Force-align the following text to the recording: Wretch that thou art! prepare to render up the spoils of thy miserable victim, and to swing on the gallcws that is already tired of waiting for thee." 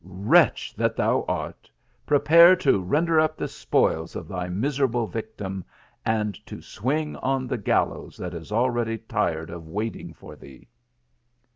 Wretch 0.03 0.73
that 0.73 0.95
thou 0.95 1.23
art! 1.27 1.69
prepare 2.07 2.55
to 2.55 2.79
render 2.81 3.19
up 3.19 3.37
the 3.37 3.47
spoils 3.47 4.15
of 4.15 4.27
thy 4.27 4.49
miserable 4.49 5.05
victim, 5.05 5.63
and 6.03 6.43
to 6.47 6.59
swing 6.59 7.15
on 7.17 7.45
the 7.45 7.59
gallcws 7.59 8.17
that 8.17 8.33
is 8.33 8.51
already 8.51 8.97
tired 8.97 9.51
of 9.51 9.67
waiting 9.67 10.11
for 10.11 10.35
thee." 10.35 10.67